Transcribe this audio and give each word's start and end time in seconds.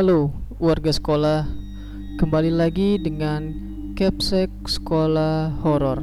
Halo 0.00 0.32
warga 0.56 0.96
sekolah, 0.96 1.44
kembali 2.16 2.48
lagi 2.56 2.96
dengan 2.96 3.52
Capsek 4.00 4.48
Sekolah 4.64 5.52
Horor. 5.60 6.00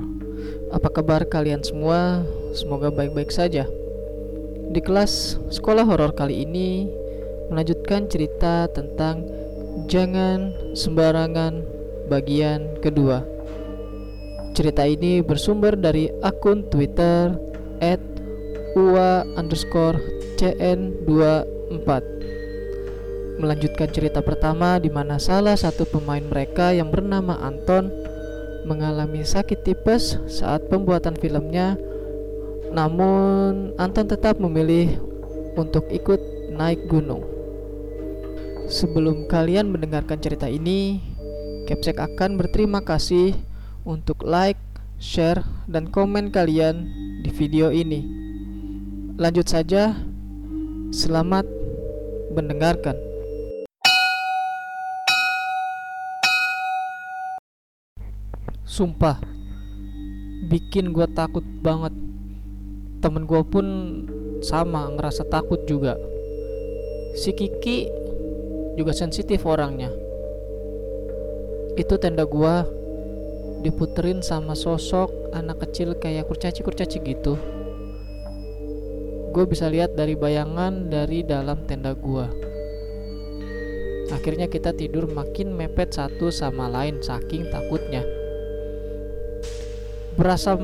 Apa 0.70 1.02
kabar 1.02 1.26
kalian 1.26 1.66
semua? 1.66 2.22
Semoga 2.54 2.94
baik-baik 2.94 3.34
saja. 3.34 3.66
Di 4.70 4.78
kelas 4.86 5.42
sekolah 5.50 5.82
horor 5.82 6.14
kali 6.14 6.46
ini 6.46 6.86
melanjutkan 7.50 8.06
cerita 8.06 8.70
tentang 8.70 9.26
Jangan 9.90 10.54
Sembarangan 10.78 11.66
bagian 12.06 12.78
kedua. 12.86 13.26
Cerita 14.54 14.86
ini 14.86 15.26
bersumber 15.26 15.74
dari 15.74 16.06
akun 16.22 16.70
Twitter 16.70 17.34
@ua 18.78 19.26
underscore 19.34 19.98
cn24 20.38 22.17
melanjutkan 23.38 23.90
cerita 23.94 24.20
pertama 24.26 24.82
di 24.82 24.90
mana 24.90 25.22
salah 25.22 25.54
satu 25.54 25.86
pemain 25.86 26.22
mereka 26.22 26.74
yang 26.74 26.90
bernama 26.90 27.38
Anton 27.40 27.94
mengalami 28.66 29.24
sakit 29.24 29.64
tipes 29.64 30.18
saat 30.28 30.66
pembuatan 30.68 31.16
filmnya. 31.16 31.78
Namun 32.74 33.78
Anton 33.80 34.10
tetap 34.10 34.42
memilih 34.42 35.00
untuk 35.56 35.88
ikut 35.94 36.20
naik 36.52 36.90
gunung. 36.90 37.24
Sebelum 38.68 39.32
kalian 39.32 39.72
mendengarkan 39.72 40.20
cerita 40.20 40.52
ini, 40.52 41.00
Capsek 41.70 42.04
akan 42.04 42.36
berterima 42.36 42.84
kasih 42.84 43.32
untuk 43.88 44.28
like, 44.28 44.60
share, 45.00 45.40
dan 45.72 45.88
komen 45.88 46.36
kalian 46.36 46.84
di 47.24 47.32
video 47.32 47.72
ini. 47.72 48.04
Lanjut 49.16 49.48
saja, 49.48 49.96
selamat 50.92 51.48
mendengarkan. 52.36 53.07
Sumpah 58.68 59.16
Bikin 60.52 60.92
gue 60.92 61.08
takut 61.16 61.44
banget. 61.64 61.96
Temen 63.00 63.24
gue 63.24 63.40
pun 63.48 63.66
sama 64.44 64.92
ngerasa 64.92 65.24
takut 65.32 65.64
juga. 65.64 65.96
Si 67.16 67.32
Kiki 67.32 67.88
juga 68.76 68.92
sensitif 68.92 69.48
orangnya. 69.48 69.88
Itu 71.80 71.96
tenda 71.96 72.28
gue 72.28 72.56
Diputerin 73.64 74.20
sama 74.20 74.52
sosok 74.52 75.32
anak 75.32 75.64
kecil 75.64 75.96
kayak 75.96 76.28
kurcaci-kurcaci 76.28 76.98
gitu. 77.08 77.40
Gue 79.32 79.44
bisa 79.48 79.72
lihat 79.72 79.96
dari 79.96 80.20
bayangan 80.20 80.92
dari 80.92 81.24
dalam 81.24 81.64
tenda 81.64 81.96
gue 81.96 82.26
Akhirnya 84.12 84.48
kita 84.48 84.72
tidur 84.76 85.08
makin 85.12 85.56
mepet 85.56 85.92
satu 85.96 86.32
sama 86.32 86.72
lain 86.72 87.04
saking 87.04 87.52
takutnya 87.52 88.17
berasa 90.18 90.58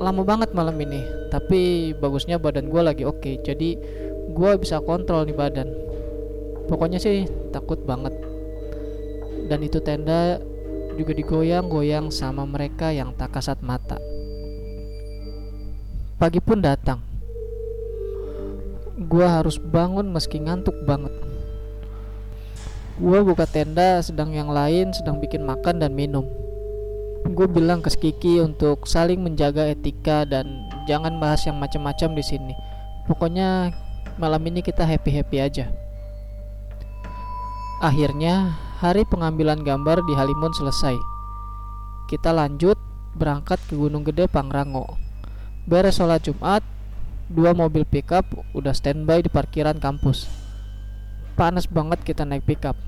lama 0.00 0.22
banget 0.24 0.56
malam 0.56 0.76
ini 0.80 1.04
tapi 1.28 1.92
bagusnya 1.96 2.40
badan 2.40 2.68
gue 2.72 2.82
lagi 2.82 3.04
oke 3.04 3.20
okay, 3.20 3.34
jadi 3.44 3.76
gue 4.36 4.52
bisa 4.60 4.84
kontrol 4.84 5.24
nih 5.24 5.32
badan. 5.32 5.68
Pokoknya 6.68 7.00
sih 7.00 7.24
takut 7.54 7.80
banget. 7.88 8.12
Dan 9.48 9.64
itu 9.64 9.80
tenda 9.80 10.36
juga 11.00 11.16
digoyang-goyang 11.16 12.12
sama 12.12 12.44
mereka 12.44 12.92
yang 12.92 13.16
tak 13.16 13.32
kasat 13.32 13.64
mata. 13.64 13.96
Pagi 16.20 16.40
pun 16.44 16.60
datang. 16.60 17.00
Gue 18.96 19.24
harus 19.24 19.56
bangun 19.56 20.08
meski 20.12 20.40
ngantuk 20.40 20.76
banget. 20.84 21.12
Gue 22.96 23.20
buka 23.24 23.44
tenda 23.44 24.00
sedang 24.00 24.32
yang 24.32 24.48
lain 24.48 24.92
sedang 24.92 25.20
bikin 25.20 25.44
makan 25.44 25.84
dan 25.84 25.92
minum 25.92 26.24
gue 27.32 27.48
bilang 27.50 27.82
ke 27.82 27.90
Kiki 27.90 28.38
untuk 28.38 28.86
saling 28.86 29.18
menjaga 29.18 29.66
etika 29.72 30.22
dan 30.28 30.68
jangan 30.86 31.18
bahas 31.18 31.42
yang 31.48 31.58
macam-macam 31.58 32.14
di 32.14 32.24
sini. 32.24 32.54
Pokoknya 33.10 33.74
malam 34.20 34.42
ini 34.46 34.62
kita 34.62 34.86
happy-happy 34.86 35.38
aja. 35.42 35.66
Akhirnya 37.82 38.54
hari 38.78 39.02
pengambilan 39.08 39.64
gambar 39.66 40.04
di 40.06 40.12
Halimun 40.14 40.52
selesai. 40.54 40.94
Kita 42.06 42.30
lanjut 42.30 42.78
berangkat 43.16 43.58
ke 43.66 43.74
Gunung 43.74 44.06
Gede 44.06 44.30
Pangrango. 44.30 44.96
Beres 45.66 45.98
sholat 45.98 46.22
Jumat, 46.22 46.62
dua 47.26 47.50
mobil 47.56 47.82
pickup 47.82 48.24
udah 48.54 48.70
standby 48.70 49.24
di 49.24 49.30
parkiran 49.32 49.82
kampus. 49.82 50.30
Panas 51.34 51.66
banget 51.68 52.00
kita 52.06 52.24
naik 52.24 52.46
pickup 52.46 52.78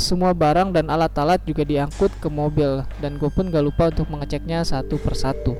semua 0.00 0.32
barang 0.32 0.72
dan 0.72 0.88
alat-alat 0.88 1.44
juga 1.44 1.68
diangkut 1.68 2.08
ke 2.16 2.28
mobil 2.32 2.80
dan 3.04 3.20
gue 3.20 3.28
pun 3.28 3.52
gak 3.52 3.64
lupa 3.64 3.92
untuk 3.92 4.08
mengeceknya 4.08 4.64
satu 4.64 4.96
persatu. 4.96 5.52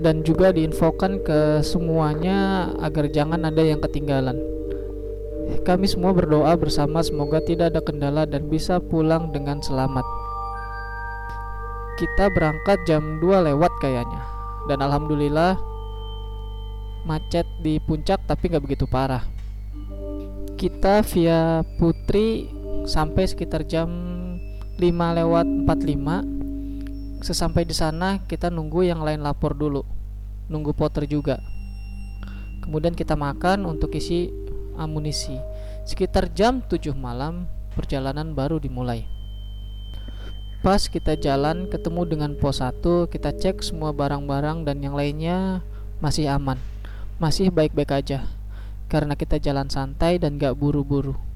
Dan 0.00 0.24
juga 0.24 0.50
diinfokan 0.50 1.20
ke 1.20 1.60
semuanya 1.60 2.72
agar 2.80 3.06
jangan 3.12 3.44
ada 3.44 3.60
yang 3.60 3.78
ketinggalan. 3.84 4.40
Kami 5.60 5.84
semua 5.84 6.16
berdoa 6.16 6.56
bersama 6.56 7.04
semoga 7.04 7.38
tidak 7.44 7.76
ada 7.76 7.84
kendala 7.84 8.24
dan 8.24 8.48
bisa 8.48 8.80
pulang 8.80 9.28
dengan 9.28 9.60
selamat. 9.60 10.06
Kita 12.00 12.32
berangkat 12.32 12.80
jam 12.88 13.20
2 13.20 13.52
lewat 13.52 13.72
kayaknya. 13.84 14.24
Dan 14.72 14.80
alhamdulillah 14.80 15.60
macet 17.04 17.44
di 17.60 17.76
puncak 17.76 18.24
tapi 18.24 18.48
nggak 18.48 18.64
begitu 18.64 18.88
parah. 18.88 19.24
Kita 20.56 21.04
via 21.04 21.60
Putri 21.76 22.59
sampai 22.88 23.28
sekitar 23.28 23.64
jam 23.68 23.88
5 24.80 25.18
lewat 25.20 25.46
45 25.68 27.20
sesampai 27.20 27.68
di 27.68 27.76
sana 27.76 28.24
kita 28.24 28.48
nunggu 28.48 28.88
yang 28.88 29.04
lain 29.04 29.20
lapor 29.20 29.52
dulu. 29.52 29.84
Nunggu 30.48 30.72
potter 30.72 31.04
juga. 31.04 31.38
Kemudian 32.64 32.96
kita 32.96 33.14
makan 33.14 33.68
untuk 33.68 33.92
isi 33.94 34.32
amunisi. 34.80 35.36
Sekitar 35.84 36.32
jam 36.32 36.64
7 36.64 36.96
malam 36.96 37.44
perjalanan 37.76 38.32
baru 38.32 38.56
dimulai. 38.56 39.04
Pas 40.60 40.88
kita 40.92 41.16
jalan 41.16 41.72
ketemu 41.72 42.04
dengan 42.04 42.30
pos 42.36 42.60
1 42.60 43.08
kita 43.08 43.32
cek 43.32 43.64
semua 43.64 43.96
barang-barang 43.96 44.68
dan 44.68 44.80
yang 44.84 44.92
lainnya 44.96 45.64
masih 46.00 46.28
aman. 46.28 46.60
Masih 47.20 47.52
baik-baik 47.52 47.92
aja. 47.92 48.24
Karena 48.90 49.14
kita 49.14 49.36
jalan 49.38 49.70
santai 49.70 50.18
dan 50.18 50.36
gak 50.40 50.56
buru-buru 50.58 51.29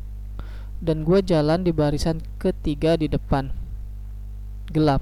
dan 0.84 1.08
gue 1.08 1.24
jalan 1.24 1.64
di 1.64 1.72
barisan 1.72 2.20
ketiga 2.36 3.00
di 3.00 3.08
depan. 3.08 3.48
Gelap. 4.68 5.00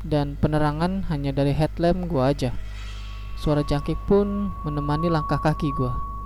Dan 0.00 0.40
penerangan 0.40 1.12
hanya 1.12 1.36
dari 1.36 1.52
headlamp 1.52 2.08
gue 2.08 2.22
aja. 2.24 2.50
Suara 3.36 3.60
jangkik 3.60 4.00
pun 4.08 4.48
menemani 4.64 5.12
langkah 5.12 5.36
kaki 5.36 5.68
gue 5.76 6.16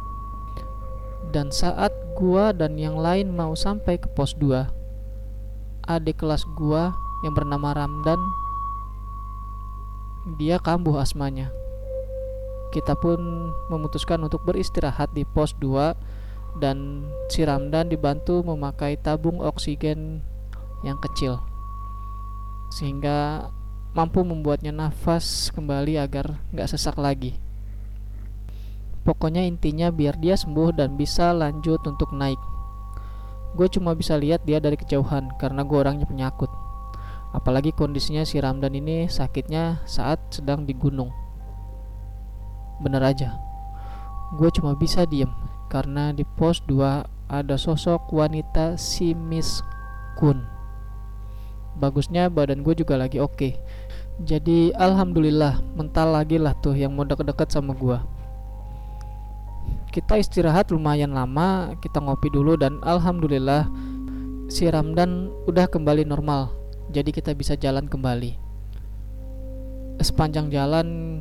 dan 1.30 1.52
saat 1.54 1.92
gue 2.18 2.44
dan 2.56 2.80
yang 2.80 2.98
lain 2.98 3.30
mau 3.30 3.54
sampai 3.54 4.00
ke 4.00 4.08
pos 4.16 4.34
2 4.40 4.66
adik 5.86 6.24
kelas 6.24 6.42
gue 6.58 6.82
yang 7.22 7.34
bernama 7.36 7.76
Ramdan 7.76 8.18
dia 10.36 10.60
kambuh 10.60 11.00
asmanya. 11.00 11.48
Kita 12.76 12.92
pun 12.92 13.50
memutuskan 13.72 14.20
untuk 14.20 14.44
beristirahat 14.44 15.10
di 15.16 15.24
pos 15.24 15.56
2 15.56 15.96
dan 16.58 17.06
si 17.30 17.46
Ramdan 17.46 17.86
dibantu 17.92 18.42
memakai 18.42 18.98
tabung 18.98 19.38
oksigen 19.38 20.24
yang 20.82 20.98
kecil 20.98 21.38
sehingga 22.70 23.50
mampu 23.90 24.22
membuatnya 24.22 24.70
nafas 24.70 25.50
kembali 25.50 25.98
agar 25.98 26.38
nggak 26.54 26.70
sesak 26.70 26.94
lagi. 26.96 27.34
Pokoknya 29.02 29.42
intinya 29.42 29.90
biar 29.90 30.20
dia 30.22 30.38
sembuh 30.38 30.70
dan 30.70 30.94
bisa 30.94 31.34
lanjut 31.34 31.82
untuk 31.82 32.14
naik. 32.14 32.38
Gue 33.58 33.66
cuma 33.66 33.98
bisa 33.98 34.14
lihat 34.14 34.46
dia 34.46 34.62
dari 34.62 34.78
kejauhan 34.78 35.34
karena 35.42 35.66
gue 35.66 35.74
orangnya 35.74 36.06
penyakut. 36.06 36.52
Apalagi 37.34 37.74
kondisinya 37.74 38.22
si 38.22 38.38
Ramdan 38.38 38.78
ini 38.78 39.10
sakitnya 39.10 39.82
saat 39.90 40.22
sedang 40.30 40.62
di 40.62 40.74
gunung. 40.74 41.10
Bener 42.78 43.02
aja, 43.02 43.34
gue 44.38 44.50
cuma 44.54 44.78
bisa 44.78 45.02
diem 45.10 45.30
karena 45.70 46.10
di 46.10 46.26
pos 46.34 46.58
2 46.66 47.30
ada 47.30 47.54
sosok 47.54 48.10
wanita 48.10 48.74
si 48.74 49.14
Miss 49.14 49.62
Kun. 50.18 50.42
Bagusnya 51.78 52.26
badan 52.26 52.66
gue 52.66 52.74
juga 52.74 52.98
lagi 52.98 53.22
oke. 53.22 53.38
Okay. 53.38 53.52
Jadi 54.20 54.74
alhamdulillah 54.76 55.64
mental 55.78 56.12
lagi 56.12 56.36
lah 56.36 56.52
tuh 56.60 56.76
yang 56.76 56.92
mau 56.92 57.06
deket-deket 57.06 57.48
sama 57.48 57.72
gue. 57.72 57.96
Kita 59.94 60.20
istirahat 60.20 60.68
lumayan 60.74 61.16
lama, 61.16 61.72
kita 61.80 62.02
ngopi 62.02 62.28
dulu 62.28 62.58
dan 62.58 62.82
alhamdulillah 62.84 63.64
si 64.50 64.68
Ramdan 64.68 65.32
udah 65.48 65.70
kembali 65.70 66.04
normal. 66.04 66.52
Jadi 66.90 67.14
kita 67.14 67.32
bisa 67.32 67.54
jalan 67.54 67.86
kembali. 67.86 68.36
Sepanjang 70.02 70.50
jalan 70.52 71.20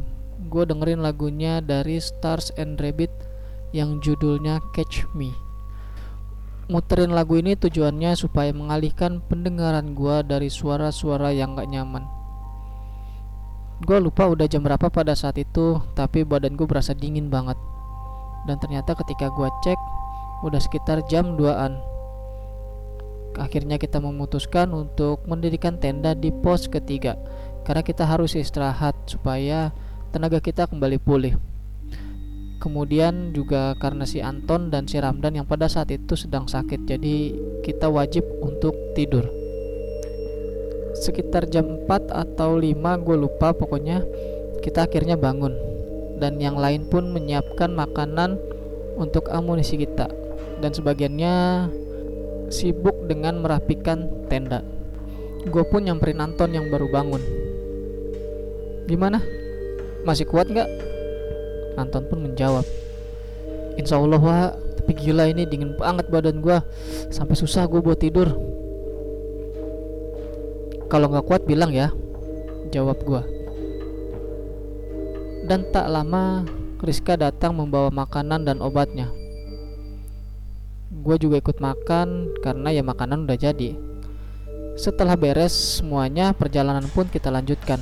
gue 0.50 0.64
dengerin 0.66 1.00
lagunya 1.00 1.62
dari 1.62 2.02
Stars 2.02 2.52
and 2.58 2.82
Rabbit 2.82 3.29
yang 3.70 4.02
judulnya 4.02 4.62
Catch 4.74 5.06
Me. 5.14 5.34
muterin 6.70 7.10
lagu 7.10 7.34
ini 7.34 7.58
tujuannya 7.58 8.14
supaya 8.14 8.54
mengalihkan 8.54 9.26
pendengaran 9.26 9.98
gua 9.98 10.22
dari 10.22 10.54
suara-suara 10.54 11.34
yang 11.34 11.58
gak 11.58 11.66
nyaman. 11.66 12.06
Gua 13.82 13.98
lupa 13.98 14.30
udah 14.30 14.46
jam 14.46 14.62
berapa 14.62 14.86
pada 14.94 15.18
saat 15.18 15.42
itu, 15.42 15.82
tapi 15.98 16.22
badan 16.22 16.54
gue 16.54 16.70
berasa 16.70 16.94
dingin 16.94 17.34
banget. 17.34 17.58
Dan 18.46 18.62
ternyata 18.62 18.94
ketika 18.94 19.34
gua 19.34 19.50
cek, 19.66 19.80
udah 20.46 20.62
sekitar 20.62 21.02
jam 21.10 21.34
2an. 21.42 21.74
Akhirnya 23.42 23.82
kita 23.82 23.98
memutuskan 23.98 24.70
untuk 24.70 25.26
mendirikan 25.26 25.82
tenda 25.82 26.14
di 26.14 26.30
pos 26.30 26.70
ketiga, 26.70 27.18
karena 27.66 27.82
kita 27.82 28.06
harus 28.06 28.38
istirahat 28.38 28.94
supaya 29.10 29.74
tenaga 30.14 30.38
kita 30.38 30.70
kembali 30.70 31.02
pulih 31.02 31.49
kemudian 32.60 33.32
juga 33.32 33.74
karena 33.80 34.04
si 34.04 34.20
Anton 34.20 34.68
dan 34.68 34.86
si 34.86 35.00
Ramdan 35.00 35.40
yang 35.40 35.48
pada 35.48 35.72
saat 35.72 35.90
itu 35.96 36.20
sedang 36.20 36.46
sakit 36.46 36.84
jadi 36.86 37.16
kita 37.64 37.88
wajib 37.88 38.28
untuk 38.44 38.76
tidur. 38.94 39.26
Sekitar 41.00 41.48
jam 41.48 41.88
4 41.88 42.12
atau 42.12 42.60
5 42.60 42.76
gue 43.08 43.16
lupa 43.16 43.56
pokoknya 43.56 44.04
kita 44.60 44.86
akhirnya 44.86 45.16
bangun. 45.16 45.56
Dan 46.20 46.36
yang 46.44 46.60
lain 46.60 46.84
pun 46.92 47.16
menyiapkan 47.16 47.72
makanan 47.72 48.36
untuk 49.00 49.32
amunisi 49.32 49.80
kita. 49.80 50.12
Dan 50.60 50.76
sebagiannya 50.76 51.68
sibuk 52.52 53.08
dengan 53.08 53.40
merapikan 53.40 54.28
tenda. 54.28 54.60
Gue 55.48 55.64
pun 55.64 55.88
nyamperin 55.88 56.20
Anton 56.20 56.52
yang 56.52 56.68
baru 56.68 56.92
bangun. 56.92 57.24
Gimana? 58.92 59.24
Masih 60.04 60.28
kuat 60.28 60.52
nggak 60.52 60.89
Anton 61.78 62.06
pun 62.10 62.26
menjawab 62.26 62.66
Insya 63.80 63.96
Allah 63.96 64.20
Wak. 64.20 64.52
Tapi 64.84 64.92
gila 64.92 65.32
ini 65.32 65.48
dingin 65.48 65.80
banget 65.80 66.12
badan 66.12 66.44
gua. 66.44 66.60
Sampai 67.08 67.40
susah 67.40 67.64
gue 67.72 67.80
buat 67.80 67.96
tidur. 67.96 68.36
Kalau 70.92 71.08
nggak 71.08 71.26
kuat 71.30 71.46
bilang 71.48 71.72
ya 71.72 71.94
Jawab 72.76 73.00
gua. 73.08 73.24
Dan 75.48 75.66
tak 75.72 75.88
lama 75.88 76.44
Rizka 76.84 77.16
datang 77.16 77.56
membawa 77.56 77.88
makanan 77.92 78.44
dan 78.44 78.60
obatnya. 78.60 79.08
Gue 80.90 81.16
juga 81.22 81.38
ikut 81.40 81.62
makan 81.62 82.34
Karena 82.44 82.70
ya 82.76 82.84
makanan 82.84 83.26
udah 83.26 83.38
jadi. 83.40 83.78
Setelah 84.76 85.16
beres 85.16 85.80
semuanya 85.80 86.36
Perjalanan 86.36 86.88
pun 86.92 87.08
kita 87.08 87.32
lanjutkan. 87.32 87.80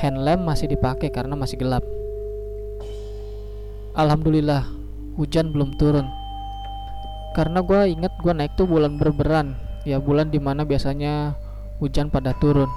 Hand 0.00 0.22
lamp 0.22 0.46
masih 0.46 0.70
dipakai 0.70 1.10
karena 1.12 1.34
masih 1.34 1.58
gelap 1.60 1.84
Alhamdulillah 3.90 4.70
hujan 5.18 5.50
belum 5.50 5.74
turun. 5.74 6.06
Karena 7.34 7.58
gue 7.58 7.90
inget 7.90 8.14
gue 8.22 8.30
naik 8.30 8.54
tuh 8.54 8.70
bulan 8.70 8.94
berberan 8.94 9.58
ya 9.82 9.98
bulan 9.98 10.30
di 10.30 10.38
mana 10.38 10.62
biasanya 10.62 11.34
hujan 11.82 12.06
pada 12.06 12.30
turun. 12.38 12.70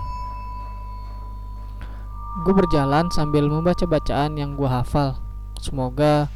Gue 2.41 2.53
berjalan 2.57 3.13
sambil 3.13 3.45
membaca 3.45 3.85
bacaan 3.85 4.41
yang 4.41 4.57
gue 4.57 4.65
hafal. 4.65 5.21
Semoga 5.61 6.33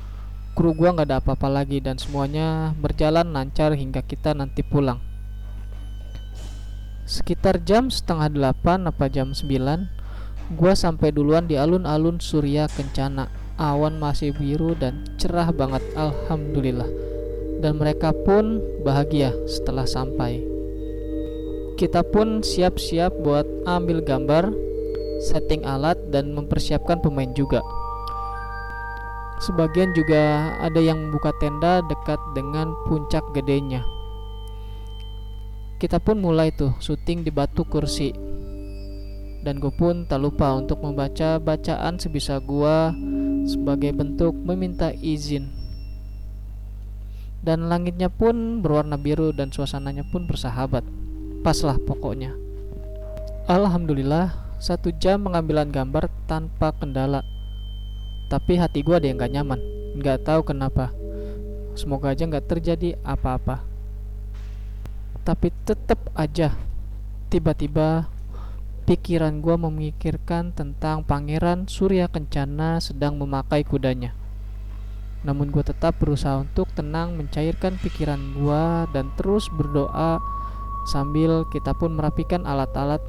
kru 0.53 0.77
gue 0.77 0.93
nggak 0.93 1.09
ada 1.09 1.25
apa-apa 1.25 1.49
lagi 1.49 1.81
dan 1.81 1.97
semuanya 1.97 2.77
berjalan 2.77 3.33
lancar 3.33 3.73
hingga 3.73 4.05
kita 4.05 4.37
nanti 4.37 4.61
pulang. 4.61 5.01
Sekitar 7.09 7.65
jam 7.65 7.89
setengah 7.89 8.29
delapan 8.29 8.85
apa 8.85 9.09
jam 9.09 9.33
sembilan 9.33 9.89
gue 10.53 10.73
sampai 10.77 11.09
duluan 11.09 11.49
di 11.49 11.57
alun-alun 11.57 12.21
Surya 12.21 12.69
Kencana 12.69 13.36
awan 13.57 13.97
masih 13.97 14.31
biru 14.37 14.77
dan 14.77 15.03
cerah 15.17 15.49
banget 15.51 15.81
alhamdulillah. 15.97 16.87
Dan 17.57 17.81
mereka 17.81 18.13
pun 18.13 18.61
bahagia 18.85 19.33
setelah 19.49 19.89
sampai. 19.89 20.45
Kita 21.77 22.05
pun 22.05 22.41
siap-siap 22.41 23.13
buat 23.21 23.45
ambil 23.65 24.01
gambar 24.01 24.49
setting 25.21 25.65
alat 25.65 25.97
dan 26.13 26.33
mempersiapkan 26.33 27.01
pemain 27.01 27.29
juga. 27.33 27.61
Sebagian 29.37 29.93
juga 29.93 30.57
ada 30.57 30.81
yang 30.81 30.97
membuka 30.97 31.29
tenda 31.37 31.85
dekat 31.85 32.17
dengan 32.33 32.73
puncak 32.89 33.21
gedenya. 33.37 33.85
Kita 35.77 36.01
pun 36.01 36.17
mulai 36.17 36.49
tuh 36.49 36.73
syuting 36.81 37.21
di 37.21 37.29
batu 37.29 37.61
kursi. 37.61 38.09
Dan 39.45 39.61
gue 39.61 39.69
pun 39.69 40.09
tak 40.09 40.25
lupa 40.25 40.57
untuk 40.57 40.81
membaca 40.81 41.37
bacaan 41.37 42.01
sebisa 42.01 42.41
gua 42.41 42.89
sebagai 43.47 43.95
bentuk 43.95 44.35
meminta 44.35 44.91
izin. 44.91 45.47
Dan 47.41 47.71
langitnya 47.71 48.11
pun 48.11 48.59
berwarna 48.59 48.99
biru 48.99 49.31
dan 49.31 49.55
suasananya 49.55 50.03
pun 50.11 50.27
bersahabat. 50.27 50.83
Paslah 51.41 51.79
pokoknya. 51.79 52.35
Alhamdulillah, 53.47 54.35
satu 54.59 54.91
jam 54.91 55.23
pengambilan 55.23 55.71
gambar 55.71 56.11
tanpa 56.27 56.75
kendala. 56.75 57.23
Tapi 58.27 58.59
hati 58.59 58.83
gue 58.83 58.91
ada 58.99 59.07
yang 59.07 59.15
gak 59.15 59.31
nyaman. 59.31 59.59
Gak 60.03 60.27
tahu 60.27 60.43
kenapa. 60.43 60.91
Semoga 61.79 62.11
aja 62.11 62.27
gak 62.27 62.51
terjadi 62.51 62.99
apa-apa. 63.07 63.63
Tapi 65.23 65.47
tetap 65.63 66.03
aja, 66.11 66.51
tiba-tiba 67.31 68.11
pikiran 68.87 69.43
gue 69.43 69.55
memikirkan 69.59 70.55
tentang 70.55 71.03
pangeran 71.03 71.67
Surya 71.67 72.07
Kencana 72.07 72.79
sedang 72.79 73.19
memakai 73.19 73.67
kudanya. 73.67 74.15
Namun 75.27 75.51
gue 75.51 75.59
tetap 75.59 75.99
berusaha 75.99 76.39
untuk 76.39 76.71
tenang 76.71 77.19
mencairkan 77.19 77.75
pikiran 77.83 78.15
gue 78.39 78.63
dan 78.95 79.11
terus 79.19 79.51
berdoa 79.51 80.23
sambil 80.87 81.43
kita 81.51 81.75
pun 81.75 81.99
merapikan 81.99 82.47
alat-alat 82.47 83.03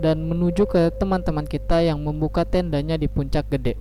dan 0.00 0.24
menuju 0.24 0.64
ke 0.64 0.88
teman-teman 0.96 1.44
kita 1.44 1.84
yang 1.84 2.00
membuka 2.00 2.48
tendanya 2.48 2.96
di 2.96 3.04
puncak 3.04 3.52
gede. 3.52 3.76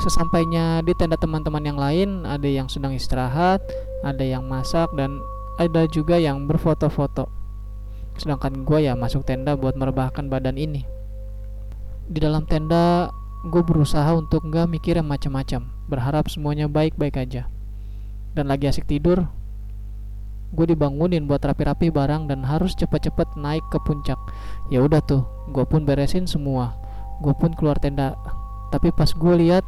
Sesampainya 0.00 0.80
di 0.80 0.96
tenda 0.96 1.20
teman-teman 1.20 1.60
yang 1.60 1.76
lain, 1.76 2.24
ada 2.24 2.48
yang 2.48 2.72
sedang 2.72 2.96
istirahat, 2.96 3.60
ada 4.00 4.24
yang 4.24 4.48
masak, 4.48 4.88
dan 4.96 5.20
ada 5.60 5.84
juga 5.92 6.16
yang 6.16 6.48
berfoto-foto 6.48 7.35
sedangkan 8.16 8.64
gue 8.64 8.88
ya 8.88 8.96
masuk 8.96 9.24
tenda 9.24 9.54
buat 9.54 9.76
merebahkan 9.76 10.28
badan 10.28 10.56
ini. 10.56 10.84
Di 12.06 12.18
dalam 12.22 12.44
tenda 12.48 13.10
gue 13.46 13.62
berusaha 13.62 14.10
untuk 14.16 14.48
gak 14.50 14.66
mikir 14.70 14.98
yang 14.98 15.08
macam-macam. 15.08 15.70
Berharap 15.86 16.26
semuanya 16.26 16.66
baik-baik 16.66 17.16
aja. 17.20 17.46
Dan 18.34 18.50
lagi 18.50 18.68
asik 18.68 18.84
tidur 18.84 19.28
gue 20.54 20.66
dibangunin 20.72 21.26
buat 21.26 21.42
rapi-rapi 21.42 21.90
barang 21.90 22.30
dan 22.30 22.46
harus 22.46 22.78
cepet-cepet 22.78 23.34
naik 23.34 23.64
ke 23.74 23.78
puncak. 23.82 24.18
Ya 24.70 24.80
udah 24.84 25.02
tuh 25.02 25.26
gue 25.50 25.66
pun 25.66 25.82
beresin 25.82 26.24
semua. 26.30 26.78
Gue 27.20 27.34
pun 27.34 27.50
keluar 27.56 27.80
tenda. 27.82 28.14
Tapi 28.70 28.94
pas 28.94 29.10
gue 29.10 29.34
lihat 29.36 29.64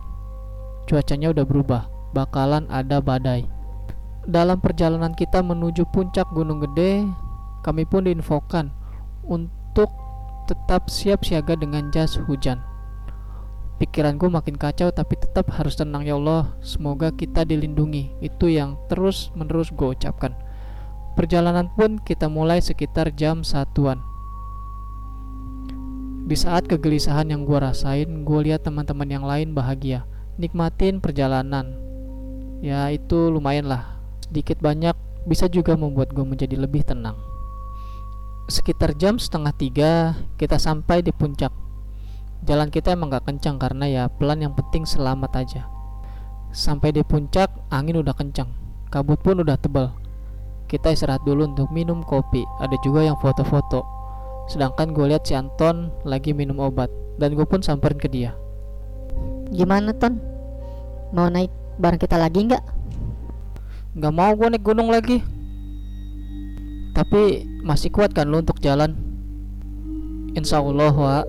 cuacanya 0.87 1.35
udah 1.35 1.45
berubah. 1.45 1.83
Bakalan 2.14 2.71
ada 2.71 3.02
badai. 3.02 3.45
Dalam 4.28 4.61
perjalanan 4.61 5.17
kita 5.17 5.40
menuju 5.40 5.88
puncak 5.93 6.28
gunung 6.33 6.61
gede 6.61 7.05
kami 7.62 7.83
pun 7.85 8.07
diinfokan 8.07 8.71
untuk 9.27 9.91
tetap 10.49 10.88
siap 10.88 11.23
siaga 11.27 11.55
dengan 11.59 11.93
jas 11.93 12.17
hujan. 12.17 12.65
Pikiranku 13.79 14.27
makin 14.27 14.59
kacau 14.59 14.91
tapi 14.91 15.15
tetap 15.15 15.55
harus 15.55 15.79
tenang 15.79 16.03
ya 16.03 16.19
Allah. 16.19 16.50
Semoga 16.65 17.15
kita 17.15 17.47
dilindungi. 17.47 18.19
Itu 18.19 18.50
yang 18.50 18.75
terus 18.91 19.31
menerus 19.38 19.71
gue 19.71 19.95
ucapkan. 19.95 20.35
Perjalanan 21.15 21.71
pun 21.71 22.03
kita 22.03 22.27
mulai 22.27 22.59
sekitar 22.59 23.15
jam 23.15 23.47
satuan. 23.47 24.03
Di 26.29 26.35
saat 26.35 26.67
kegelisahan 26.67 27.31
yang 27.31 27.47
gue 27.47 27.57
rasain, 27.57 28.27
gue 28.27 28.41
lihat 28.50 28.67
teman-teman 28.67 29.09
yang 29.09 29.25
lain 29.25 29.57
bahagia, 29.57 30.05
nikmatin 30.37 31.00
perjalanan. 31.00 31.79
Ya 32.61 32.91
itu 32.93 33.33
lumayan 33.33 33.71
lah, 33.71 33.97
sedikit 34.21 34.61
banyak 34.61 34.93
bisa 35.25 35.47
juga 35.49 35.79
membuat 35.79 36.12
gue 36.12 36.27
menjadi 36.27 36.59
lebih 36.59 36.85
tenang 36.85 37.17
sekitar 38.49 38.97
jam 38.97 39.21
setengah 39.21 39.52
tiga 39.52 39.90
kita 40.40 40.57
sampai 40.57 41.05
di 41.05 41.12
puncak. 41.12 41.52
Jalan 42.49 42.73
kita 42.73 42.97
emang 42.97 43.12
gak 43.12 43.28
kencang 43.28 43.61
karena 43.61 43.85
ya 43.85 44.02
pelan 44.09 44.40
yang 44.40 44.57
penting 44.57 44.88
selamat 44.88 45.37
aja. 45.37 45.62
Sampai 46.49 46.97
di 46.97 47.05
puncak 47.05 47.52
angin 47.69 48.00
udah 48.00 48.17
kencang. 48.17 48.49
Kabut 48.88 49.21
pun 49.21 49.45
udah 49.45 49.61
tebal. 49.61 49.93
Kita 50.64 50.97
istirahat 50.97 51.28
dulu 51.28 51.45
untuk 51.45 51.69
minum 51.69 52.00
kopi. 52.00 52.40
Ada 52.64 52.81
juga 52.81 53.05
yang 53.05 53.21
foto-foto. 53.21 53.85
Sedangkan 54.49 54.97
gue 54.97 55.12
lihat 55.12 55.28
si 55.28 55.37
Anton 55.37 55.93
lagi 56.09 56.33
minum 56.33 56.57
obat. 56.64 56.88
Dan 57.21 57.37
gue 57.37 57.45
pun 57.45 57.61
samperin 57.61 58.00
ke 58.00 58.09
dia. 58.09 58.33
Gimana 59.52 59.93
Ton? 59.93 60.17
Mau 61.12 61.28
naik 61.28 61.52
bareng 61.76 62.00
kita 62.00 62.17
lagi 62.17 62.49
nggak? 62.49 62.64
Nggak 63.93 64.14
mau 64.17 64.33
gue 64.33 64.49
naik 64.57 64.64
gunung 64.64 64.88
lagi 64.88 65.21
tapi 66.99 67.47
masih 67.62 67.95
kuat 67.95 68.11
kan 68.11 68.26
lo 68.26 68.43
untuk 68.43 68.59
jalan? 68.59 68.99
Insya 70.35 70.59
Allah 70.59 70.90
wa 70.90 71.23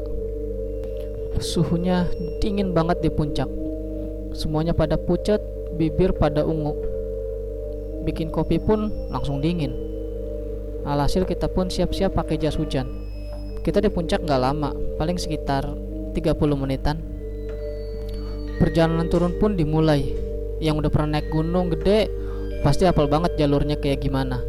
Suhunya 1.38 2.10
dingin 2.42 2.74
banget 2.74 3.06
di 3.06 3.10
puncak 3.14 3.46
Semuanya 4.34 4.74
pada 4.74 4.98
pucat, 4.98 5.38
bibir 5.78 6.18
pada 6.18 6.42
ungu 6.42 6.90
bikin 8.10 8.34
kopi 8.34 8.58
pun 8.58 8.90
langsung 9.14 9.38
dingin. 9.44 9.70
Alhasil 10.88 11.28
kita 11.30 11.52
pun 11.52 11.70
siap-siap 11.70 12.16
pakai 12.16 12.40
jas 12.40 12.58
hujan. 12.58 12.90
Kita 13.62 13.84
di 13.84 13.92
puncak 13.92 14.24
nggak 14.24 14.42
lama, 14.42 14.72
paling 14.98 15.20
sekitar 15.20 15.68
30 16.16 16.34
menitan. 16.58 16.98
Perjalanan 18.58 19.12
turun 19.12 19.36
pun 19.38 19.54
dimulai. 19.54 20.16
Yang 20.60 20.88
udah 20.88 20.92
pernah 20.92 21.20
naik 21.20 21.32
gunung 21.32 21.72
gede 21.72 22.12
pasti 22.60 22.84
hafal 22.84 23.08
banget 23.08 23.40
jalurnya 23.40 23.80
kayak 23.80 24.04
gimana. 24.04 24.44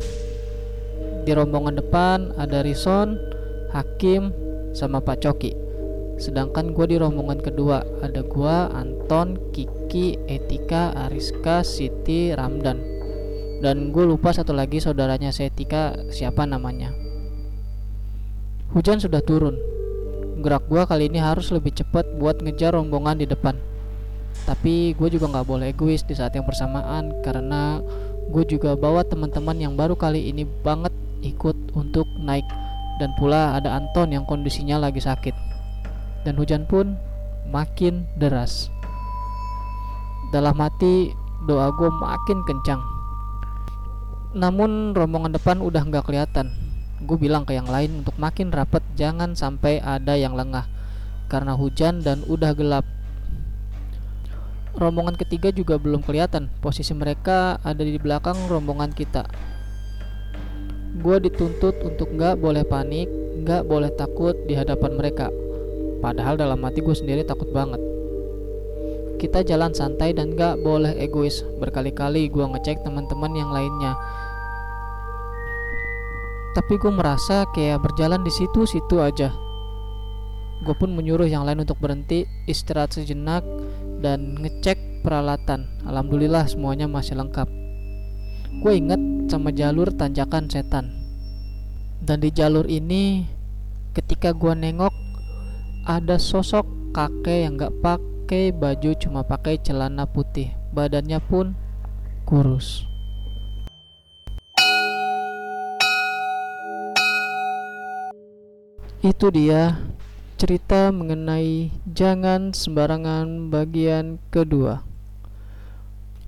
Di 1.20 1.36
rombongan 1.36 1.76
depan 1.76 2.32
ada 2.40 2.64
Rison, 2.64 3.20
Hakim, 3.76 4.32
sama 4.72 5.04
Pak 5.04 5.20
Coki. 5.20 5.52
Sedangkan 6.20 6.76
gue 6.76 6.84
di 6.88 6.96
rombongan 7.00 7.40
kedua 7.40 7.80
ada 8.04 8.20
gue, 8.20 8.56
Anton, 8.76 9.36
Kiki, 9.52 10.20
Etika, 10.28 10.92
Ariska, 11.08 11.64
Siti, 11.64 12.32
Ramdan. 12.32 12.80
Dan 13.60 13.92
gue 13.92 14.04
lupa 14.04 14.32
satu 14.32 14.56
lagi 14.56 14.80
saudaranya 14.80 15.32
Setika 15.32 15.96
siapa 16.08 16.48
namanya. 16.48 16.92
Hujan 18.72 19.00
sudah 19.00 19.20
turun. 19.20 19.56
Gerak 20.40 20.68
gue 20.72 20.80
kali 20.88 21.12
ini 21.12 21.20
harus 21.20 21.52
lebih 21.52 21.76
cepat 21.76 22.16
buat 22.16 22.40
ngejar 22.40 22.72
rombongan 22.72 23.20
di 23.20 23.28
depan. 23.28 23.56
Tapi 24.48 24.96
gue 24.96 25.08
juga 25.12 25.28
nggak 25.28 25.46
boleh 25.46 25.66
egois 25.76 26.00
di 26.00 26.16
saat 26.16 26.32
yang 26.32 26.48
bersamaan 26.48 27.12
karena 27.20 27.84
gue 28.30 28.44
juga 28.46 28.78
bawa 28.78 29.04
teman-teman 29.04 29.58
yang 29.58 29.74
baru 29.76 29.98
kali 29.98 30.32
ini 30.32 30.46
banget 30.64 30.94
ikut 31.24 31.76
untuk 31.76 32.08
naik. 32.20 32.46
Dan 33.00 33.16
pula 33.16 33.56
ada 33.56 33.80
Anton 33.80 34.12
yang 34.12 34.28
kondisinya 34.28 34.76
lagi 34.76 35.00
sakit. 35.00 35.32
Dan 36.28 36.36
hujan 36.36 36.68
pun 36.68 37.00
makin 37.48 38.04
deras. 38.20 38.68
Dalam 40.36 40.60
hati 40.60 41.16
doa 41.48 41.72
gue 41.72 41.88
makin 41.88 42.44
kencang. 42.44 42.82
Namun 44.36 44.92
rombongan 44.92 45.32
depan 45.32 45.64
udah 45.64 45.80
nggak 45.80 46.04
kelihatan. 46.06 46.52
Gue 47.08 47.16
bilang 47.16 47.48
ke 47.48 47.56
yang 47.56 47.66
lain 47.66 48.04
untuk 48.04 48.20
makin 48.20 48.52
rapet 48.52 48.84
jangan 48.94 49.32
sampai 49.32 49.80
ada 49.80 50.20
yang 50.20 50.36
lengah 50.36 50.68
karena 51.32 51.56
hujan 51.56 52.04
dan 52.04 52.20
udah 52.28 52.52
gelap. 52.52 52.84
Rombongan 54.76 55.16
ketiga 55.16 55.50
juga 55.50 55.80
belum 55.80 56.04
kelihatan. 56.04 56.52
Posisi 56.60 56.92
mereka 56.92 57.58
ada 57.64 57.80
di 57.80 57.96
belakang 57.96 58.36
rombongan 58.46 58.92
kita 58.92 59.49
gue 61.00 61.16
dituntut 61.26 61.74
untuk 61.80 62.12
nggak 62.12 62.36
boleh 62.36 62.62
panik 62.62 63.08
nggak 63.40 63.64
boleh 63.64 63.88
takut 63.96 64.36
di 64.44 64.52
hadapan 64.52 65.00
mereka. 65.00 65.32
Padahal 66.00 66.36
dalam 66.36 66.60
hati 66.64 66.84
gue 66.84 66.96
sendiri 66.96 67.24
takut 67.24 67.48
banget. 67.52 67.80
Kita 69.20 69.44
jalan 69.44 69.76
santai 69.76 70.16
dan 70.16 70.32
gak 70.32 70.64
boleh 70.64 70.96
egois. 70.96 71.44
Berkali-kali 71.60 72.32
gue 72.32 72.40
ngecek 72.40 72.80
teman-teman 72.80 73.36
yang 73.36 73.52
lainnya. 73.52 73.92
Tapi 76.56 76.80
gue 76.80 76.88
merasa 76.88 77.44
kayak 77.52 77.84
berjalan 77.84 78.24
di 78.24 78.32
situ-situ 78.32 78.96
aja. 78.96 79.28
Gue 80.64 80.72
pun 80.72 80.96
menyuruh 80.96 81.28
yang 81.28 81.44
lain 81.44 81.68
untuk 81.68 81.76
berhenti 81.84 82.24
istirahat 82.48 82.96
sejenak 82.96 83.44
dan 84.00 84.40
ngecek 84.40 85.04
peralatan. 85.04 85.68
Alhamdulillah 85.84 86.48
semuanya 86.48 86.88
masih 86.88 87.20
lengkap. 87.20 87.48
Gue 88.64 88.72
inget 88.72 89.19
sama 89.30 89.54
jalur 89.54 89.94
tanjakan 89.94 90.50
setan. 90.50 90.90
Dan 92.02 92.18
di 92.18 92.34
jalur 92.34 92.66
ini 92.66 93.22
ketika 93.94 94.34
gue 94.34 94.50
nengok 94.58 94.90
ada 95.86 96.18
sosok 96.18 96.66
kakek 96.90 97.46
yang 97.46 97.54
gak 97.54 97.70
pakai 97.78 98.50
baju 98.50 98.90
cuma 98.98 99.22
pakai 99.22 99.62
celana 99.62 100.02
putih. 100.10 100.50
Badannya 100.74 101.22
pun 101.22 101.54
kurus. 102.26 102.82
Itu 109.00 109.30
dia 109.30 109.78
cerita 110.40 110.90
mengenai 110.90 111.70
jangan 111.86 112.50
sembarangan 112.50 113.54
bagian 113.54 114.18
kedua 114.34 114.82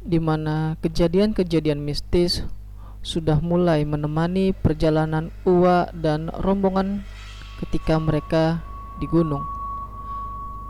di 0.03 0.19
mana 0.19 0.75
kejadian-kejadian 0.83 1.79
mistis 1.79 2.43
sudah 3.03 3.43
mulai 3.43 3.83
menemani 3.83 4.55
perjalanan 4.55 5.35
Uwa 5.43 5.91
dan 5.93 6.31
rombongan 6.41 7.03
ketika 7.63 7.99
mereka 7.99 8.63
di 9.03 9.07
gunung. 9.11 9.43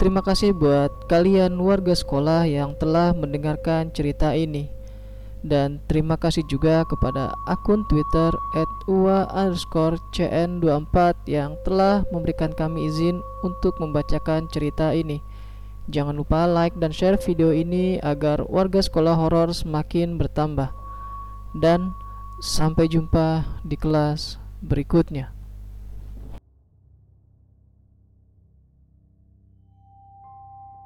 Terima 0.01 0.19
kasih 0.19 0.51
buat 0.57 1.07
kalian 1.07 1.55
warga 1.63 1.95
sekolah 1.95 2.49
yang 2.49 2.75
telah 2.81 3.15
mendengarkan 3.15 3.95
cerita 3.95 4.35
ini. 4.35 4.67
Dan 5.43 5.83
terima 5.91 6.15
kasih 6.15 6.47
juga 6.47 6.87
kepada 6.87 7.35
akun 7.51 7.83
Twitter 7.91 8.31
@ua_cn24 8.87 10.97
yang 11.27 11.59
telah 11.67 12.07
memberikan 12.15 12.55
kami 12.55 12.87
izin 12.87 13.19
untuk 13.43 13.75
membacakan 13.83 14.47
cerita 14.51 14.95
ini. 14.95 15.19
Jangan 15.91 16.15
lupa 16.15 16.47
like 16.47 16.79
dan 16.79 16.95
share 16.95 17.19
video 17.19 17.51
ini 17.51 17.99
agar 18.07 18.47
warga 18.47 18.79
sekolah 18.79 19.19
horor 19.19 19.51
semakin 19.51 20.15
bertambah. 20.15 20.71
Dan 21.59 21.91
sampai 22.43 22.91
jumpa 22.91 23.47
di 23.63 23.79
kelas 23.79 24.43
berikutnya. 24.59 25.31